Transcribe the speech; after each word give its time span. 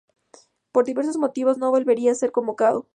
Por 0.71 0.83
diversos 0.85 1.17
motivos 1.17 1.59
no 1.59 1.69
volvería 1.69 2.11
a 2.11 2.15
ser 2.15 2.31
convocado. 2.31 2.87